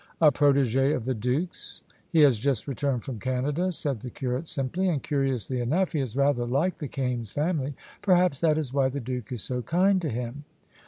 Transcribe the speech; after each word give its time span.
"A 0.19 0.31
protége 0.31 0.95
of 0.95 1.05
the 1.05 1.13
Duke's. 1.13 1.83
He 2.09 2.21
has 2.21 2.39
just 2.39 2.67
returned 2.67 3.03
from 3.03 3.19
Canada," 3.19 3.71
said 3.71 4.01
the 4.01 4.09
curate, 4.09 4.47
simply; 4.47 4.89
"and, 4.89 5.03
curiously 5.03 5.61
enough, 5.61 5.91
he 5.93 5.99
is 5.99 6.15
rather 6.17 6.47
like 6.47 6.77
the 6.79 6.87
Kaimes 6.87 7.31
family. 7.31 7.75
Perhaps 8.01 8.39
that 8.39 8.57
is 8.57 8.73
why 8.73 8.89
the 8.89 8.99
Duke 8.99 9.31
is 9.31 9.43
so 9.43 9.61
kind 9.61 10.01
to 10.01 10.09
him." 10.09 10.43